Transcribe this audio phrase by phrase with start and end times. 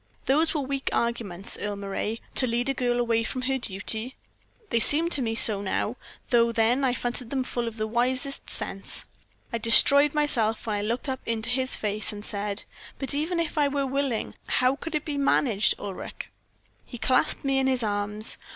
[0.25, 4.15] "Those were weak arguments, Earle Moray, to lead a girl away from her duty.
[4.71, 5.95] They seem to me so now,
[6.31, 9.05] though then I fancied them full of wisest sense.
[9.53, 12.63] I destroyed myself when I looked up into his face, and said;
[12.97, 16.31] "'But even if I were willing, how could it be managed, Ulric?'
[16.83, 18.39] "He clasped me in his arms.